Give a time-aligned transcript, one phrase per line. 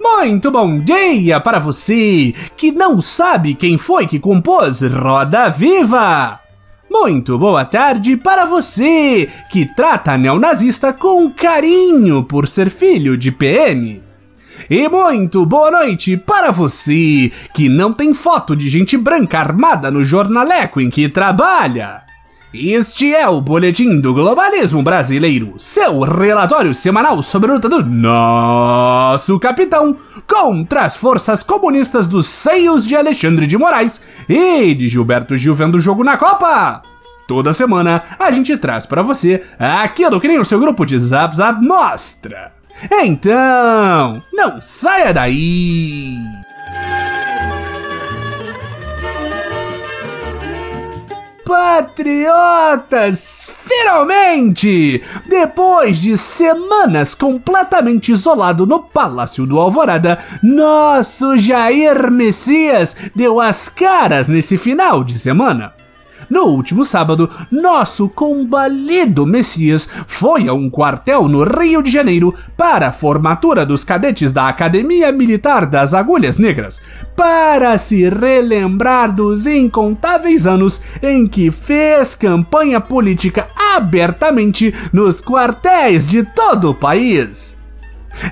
[0.00, 6.40] Muito bom dia para você que não sabe quem foi que compôs Roda Viva!
[6.90, 14.02] Muito boa tarde para você que trata neonazista com carinho por ser filho de PM.
[14.68, 20.04] E muito boa noite para você que não tem foto de gente branca armada no
[20.04, 22.07] jornaleco em que trabalha.
[22.52, 29.38] Este é o Boletim do Globalismo Brasileiro, seu relatório semanal sobre a luta do nosso
[29.38, 29.94] capitão
[30.26, 35.74] contra as forças comunistas dos seios de Alexandre de Moraes e de Gilberto Gil vendo
[35.74, 36.80] o jogo na Copa.
[37.26, 41.36] Toda semana a gente traz para você aquilo que nem o seu grupo de Zap
[41.36, 42.52] Zap mostra.
[42.90, 46.16] Então, não saia daí!
[51.48, 53.50] Patriotas!
[53.64, 55.02] Finalmente!
[55.26, 64.28] Depois de semanas completamente isolado no Palácio do Alvorada, nosso Jair Messias deu as caras
[64.28, 65.72] nesse final de semana.
[66.30, 72.88] No último sábado, nosso combalido Messias foi a um quartel no Rio de Janeiro para
[72.88, 76.82] a formatura dos cadetes da Academia Militar das Agulhas Negras,
[77.16, 86.22] para se relembrar dos incontáveis anos em que fez campanha política abertamente nos quartéis de
[86.22, 87.58] todo o país.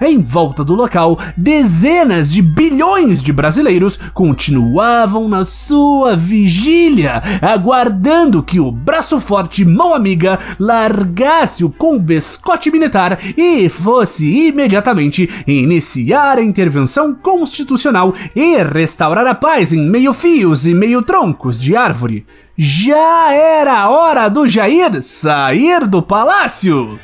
[0.00, 8.60] Em volta do local, dezenas de bilhões de brasileiros continuavam na sua vigília, aguardando que
[8.60, 17.14] o braço forte mão amiga largasse o convescote militar e fosse imediatamente iniciar a intervenção
[17.14, 22.26] constitucional e restaurar a paz em meio fios e meio troncos de árvore.
[22.56, 26.98] Já era hora do Jair sair do palácio!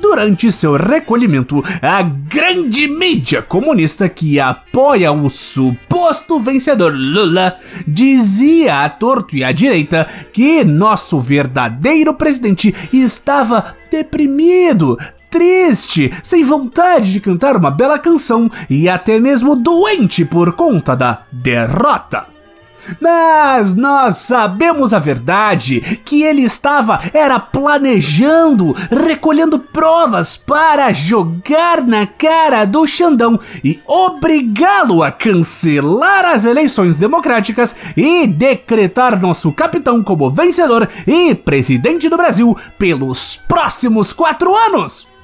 [0.00, 8.88] Durante seu recolhimento, a grande mídia comunista que apoia o suposto vencedor Lula dizia à
[8.88, 14.96] torto e à direita que nosso verdadeiro presidente estava deprimido,
[15.30, 21.22] triste, sem vontade de cantar uma bela canção e até mesmo doente por conta da
[21.32, 22.37] derrota.
[23.00, 32.06] Mas nós sabemos a verdade, que ele estava era planejando, recolhendo provas para jogar na
[32.06, 40.30] cara do Xandão e obrigá-lo a cancelar as eleições democráticas e decretar nosso capitão como
[40.30, 45.17] vencedor e presidente do Brasil pelos próximos quatro anos.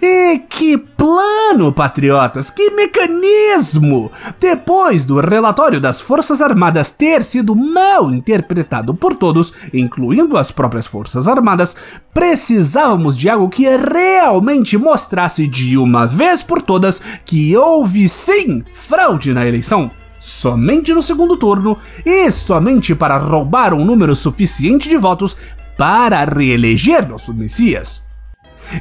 [0.00, 2.50] E que plano, patriotas!
[2.50, 4.10] Que mecanismo!
[4.38, 10.86] Depois do relatório das Forças Armadas ter sido mal interpretado por todos, incluindo as próprias
[10.86, 11.76] Forças Armadas,
[12.12, 19.32] precisávamos de algo que realmente mostrasse de uma vez por todas que houve sim fraude
[19.32, 19.90] na eleição
[20.20, 25.34] somente no segundo turno e somente para roubar um número suficiente de votos
[25.78, 28.09] para reeleger nosso Messias.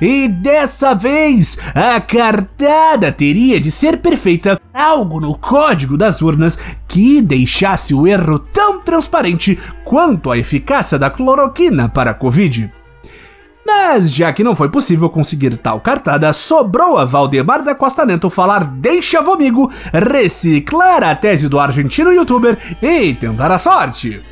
[0.02, 6.58] E dessa vez, a cartada teria de ser perfeita, algo no código das urnas
[6.88, 12.72] que deixasse o erro tão transparente quanto a eficácia da cloroquina para a Covid.
[13.66, 18.30] Mas já que não foi possível conseguir tal cartada, sobrou a Valdemar da Costa Neto
[18.30, 24.24] falar deixa vomigo, reciclar a tese do argentino youtuber e tentar a sorte.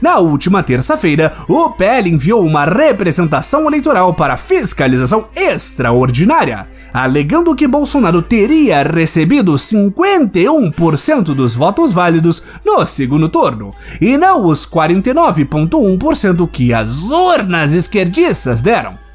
[0.00, 8.22] Na última terça-feira, o PL enviou uma representação eleitoral para fiscalização extraordinária, alegando que Bolsonaro
[8.22, 17.10] teria recebido 51% dos votos válidos no segundo turno, e não os 49,1% que as
[17.10, 19.07] urnas esquerdistas deram.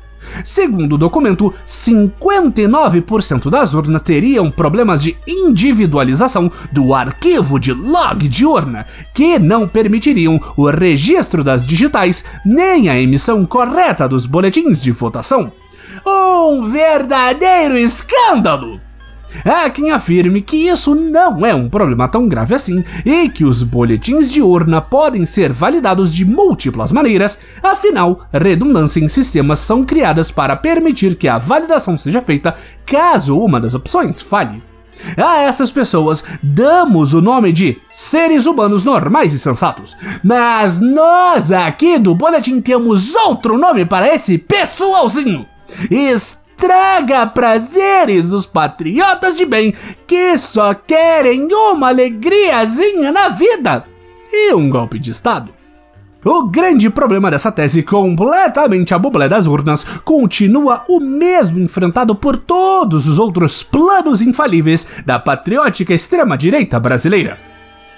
[0.44, 8.46] Segundo o documento, 59% das urnas teriam problemas de individualização do arquivo de log de
[8.46, 14.92] urna, que não permitiriam o registro das digitais nem a emissão correta dos boletins de
[14.92, 15.52] votação.
[16.06, 18.80] Um verdadeiro escândalo!
[19.46, 23.64] Há quem afirme que isso não é um problema tão grave assim e que os
[23.64, 30.32] boletins de urna podem ser validados de múltiplas maneiras, afinal, redundância em sistemas são criadas
[30.32, 34.62] para permitir que a validação seja feita caso uma das opções falhe.
[35.18, 39.98] A essas pessoas damos o nome de seres humanos normais e sensatos.
[40.24, 45.46] Mas nós aqui do Boletim temos outro nome para esse pessoalzinho.
[46.64, 49.74] Traga prazeres dos patriotas de bem
[50.08, 53.84] que só querem uma alegriazinha na vida
[54.32, 55.54] e um golpe de Estado.
[56.24, 62.38] O grande problema dessa tese completamente a bublé das urnas continua o mesmo enfrentado por
[62.38, 67.53] todos os outros planos infalíveis da patriótica extrema-direita brasileira.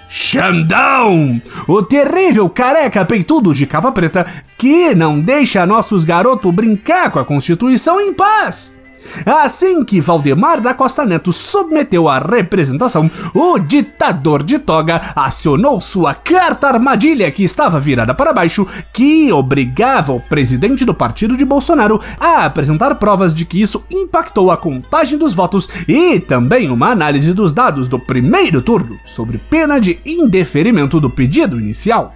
[0.08, 1.40] Xandão!
[1.66, 4.26] O terrível careca peitudo de capa preta
[4.56, 8.75] que não deixa nossos garotos brincar com a Constituição em paz.
[9.24, 16.14] Assim que Valdemar da Costa Neto submeteu a representação, o ditador de toga acionou sua
[16.14, 22.00] carta armadilha que estava virada para baixo, que obrigava o presidente do partido de Bolsonaro
[22.18, 27.32] a apresentar provas de que isso impactou a contagem dos votos e também uma análise
[27.32, 32.15] dos dados do primeiro turno, sobre pena de indeferimento do pedido inicial.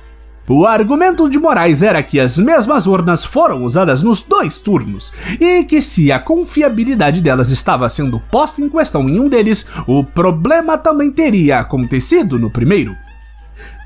[0.53, 5.63] O argumento de Moraes era que as mesmas urnas foram usadas nos dois turnos e
[5.63, 10.77] que se a confiabilidade delas estava sendo posta em questão em um deles, o problema
[10.77, 12.97] também teria acontecido no primeiro.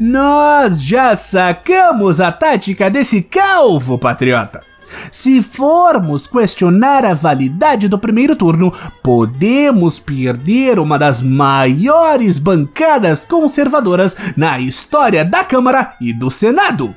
[0.01, 4.63] Nós já sacamos a tática desse calvo patriota.
[5.11, 14.17] Se formos questionar a validade do primeiro turno, podemos perder uma das maiores bancadas conservadoras
[14.37, 16.95] na história da Câmara e do Senado.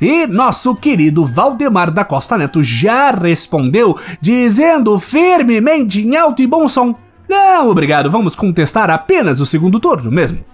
[0.00, 6.68] E nosso querido Valdemar da Costa Neto já respondeu, dizendo firmemente em alto e bom
[6.68, 6.94] som:
[7.28, 10.44] Não, obrigado, vamos contestar apenas o segundo turno mesmo.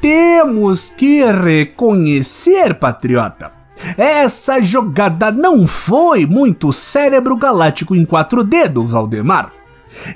[0.00, 3.52] Temos que reconhecer, patriota,
[3.96, 9.52] essa jogada não foi muito cérebro galáctico em quatro dedos, Valdemar.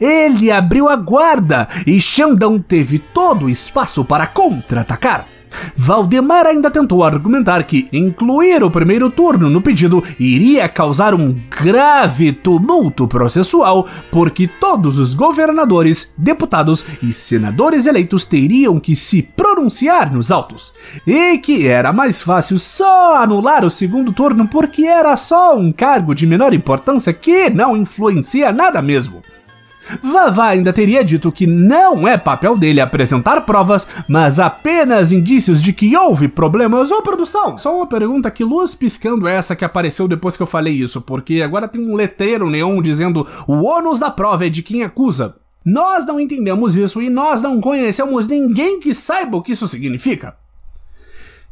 [0.01, 5.27] Ele abriu a guarda e Xandão teve todo o espaço para contra-atacar.
[5.77, 12.33] Valdemar ainda tentou argumentar que incluir o primeiro turno no pedido iria causar um grave
[12.33, 20.31] tumulto processual, porque todos os governadores, deputados e senadores eleitos teriam que se pronunciar nos
[20.31, 20.73] autos,
[21.07, 26.15] e que era mais fácil só anular o segundo turno porque era só um cargo
[26.15, 29.23] de menor importância que não influencia nada mesmo.
[30.03, 35.73] Vavá ainda teria dito que não é papel dele apresentar provas, mas apenas indícios de
[35.73, 37.59] que houve problemas ou produção.
[37.59, 41.01] Só uma pergunta: que luz piscando é essa que apareceu depois que eu falei isso?
[41.03, 45.37] Porque agora tem um letreiro neon dizendo o ônus da prova é de quem acusa.
[45.65, 50.37] Nós não entendemos isso e nós não conhecemos ninguém que saiba o que isso significa.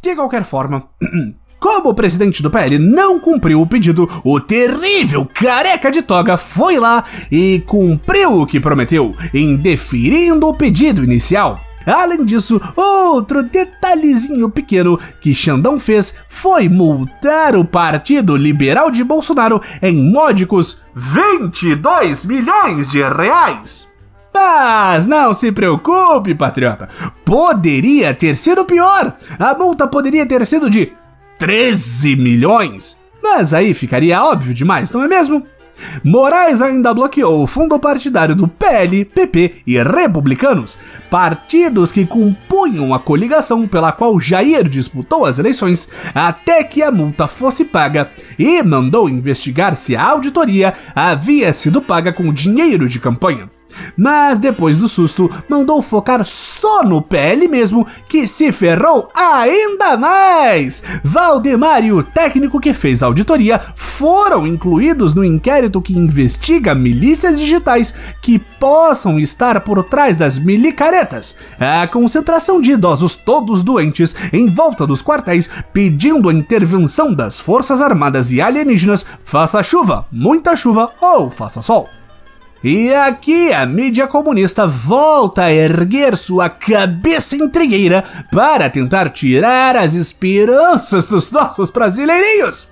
[0.03, 0.85] De qualquer forma,
[1.63, 6.77] Como o presidente do PL não cumpriu o pedido, o terrível careca de toga foi
[6.77, 11.61] lá e cumpriu o que prometeu, indeferindo o pedido inicial.
[11.87, 19.63] Além disso, outro detalhezinho pequeno que Xandão fez foi multar o Partido Liberal de Bolsonaro
[19.81, 23.87] em módicos 22 milhões de reais.
[24.35, 26.89] Mas não se preocupe, patriota.
[27.25, 29.17] Poderia ter sido pior.
[29.39, 30.93] A multa poderia ter sido de
[31.43, 32.97] 13 milhões?
[33.21, 35.45] Mas aí ficaria óbvio demais, não é mesmo?
[36.05, 40.79] Moraes ainda bloqueou o fundo partidário do PL, PP e Republicanos,
[41.11, 47.27] partidos que compunham a coligação pela qual Jair disputou as eleições, até que a multa
[47.27, 48.09] fosse paga,
[48.39, 53.51] e mandou investigar se a auditoria havia sido paga com dinheiro de campanha.
[53.97, 60.83] Mas depois do susto, mandou focar só no PL mesmo, que se ferrou ainda mais!
[61.03, 67.39] Valdemar e o técnico que fez a auditoria foram incluídos no inquérito que investiga milícias
[67.39, 71.35] digitais que possam estar por trás das milicaretas.
[71.59, 77.81] A concentração de idosos todos doentes em volta dos quartéis pedindo a intervenção das Forças
[77.81, 81.89] Armadas e alienígenas, faça chuva, muita chuva ou faça sol.
[82.65, 89.95] E aqui a mídia comunista volta a erguer sua cabeça intrigueira para tentar tirar as
[89.95, 92.69] esperanças dos nossos brasileirinhos,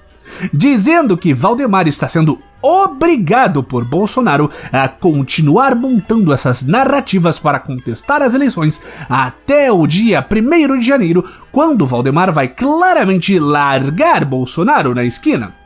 [0.54, 8.23] dizendo que Valdemar está sendo obrigado por Bolsonaro a continuar montando essas narrativas para contestar
[8.23, 15.02] as eleições até o dia 1 de janeiro, quando Valdemar vai claramente largar Bolsonaro na
[15.02, 15.59] esquina.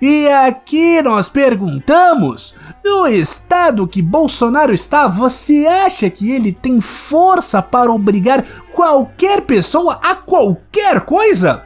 [0.00, 7.62] E aqui nós perguntamos: no estado que Bolsonaro está, você acha que ele tem força
[7.62, 11.64] para obrigar qualquer pessoa a qualquer coisa?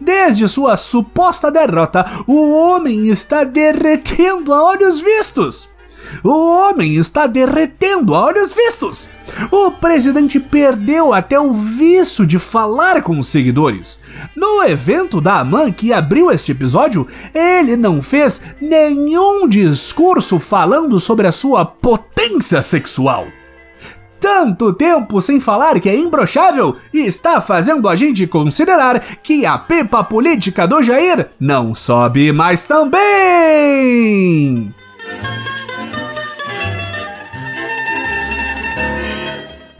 [0.00, 5.71] Desde sua suposta derrota, o homem está derretendo a olhos vistos.
[6.22, 9.08] O homem está derretendo a olhos vistos.
[9.50, 13.98] O presidente perdeu até o vício de falar com os seguidores.
[14.36, 21.26] No evento da AMAN que abriu este episódio, ele não fez nenhum discurso falando sobre
[21.26, 23.26] a sua potência sexual.
[24.20, 30.04] tanto tempo sem falar que é imbrochável está fazendo a gente considerar que a pipa
[30.04, 34.72] política do Jair não sobe mais também.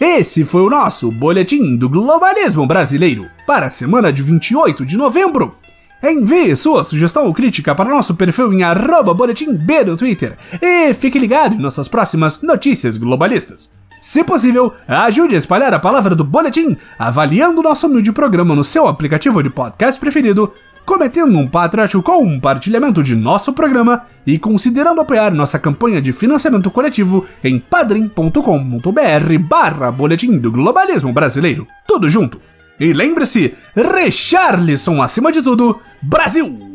[0.04, 5.54] Esse foi o nosso Boletim do Globalismo Brasileiro para a semana de 28 de novembro.
[6.02, 10.92] Envie sua sugestão ou crítica para nosso perfil em arroba boletim B no Twitter e
[10.92, 13.70] fique ligado em nossas próximas notícias globalistas.
[14.00, 18.88] Se possível, ajude a espalhar a palavra do boletim avaliando nosso humilde programa no seu
[18.88, 20.52] aplicativo de podcast preferido
[20.84, 27.26] cometendo um patriótico compartilhamento de nosso programa e considerando apoiar nossa campanha de financiamento coletivo
[27.42, 31.66] em padrim.com.br barra Boletim do Globalismo Brasileiro.
[31.86, 32.40] Tudo junto.
[32.80, 36.72] E lembre-se, Richarlison acima de tudo, Brasil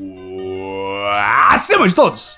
[1.57, 2.37] acima de todos!